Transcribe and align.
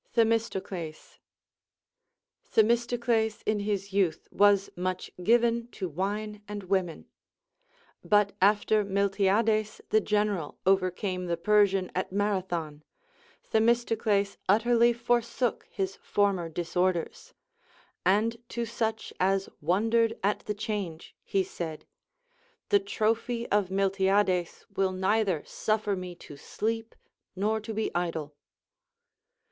Themistocles. 0.13 1.19
Themistocles 2.43 3.43
in 3.45 3.59
his 3.59 3.93
youth 3.93 4.27
w^as 4.35 4.75
much 4.75 5.11
given 5.21 5.67
to 5.67 5.87
wine 5.87 6.41
and 6.47 6.63
women. 6.63 7.05
But 8.03 8.33
after 8.41 8.83
Miltiades 8.83 9.79
the 9.89 10.01
gen 10.01 10.29
eral 10.29 10.55
overcame 10.65 11.27
the 11.27 11.37
Persian 11.37 11.91
at 11.93 12.11
Marathon, 12.11 12.81
Themistocles 13.51 14.37
utterlv 14.49 14.95
forsook 14.95 15.67
his 15.69 15.97
former 15.97 16.49
disorders; 16.49 17.35
and 18.03 18.37
to 18.49 18.65
such 18.65 19.13
as 19.19 19.49
won 19.61 19.91
dered 19.91 20.17
at 20.23 20.39
the 20.47 20.55
change, 20.55 21.15
he 21.21 21.43
said, 21.43 21.85
The 22.69 22.79
trophy 22.79 23.47
of 23.51 23.69
Miltiades 23.69 24.65
will 24.75 24.93
neither 24.93 25.43
suffer 25.45 25.95
me 25.95 26.15
to 26.15 26.37
sleep 26.37 26.95
nor 27.35 27.59
to 27.61 27.71
be 27.71 27.93
idle. 27.93 28.33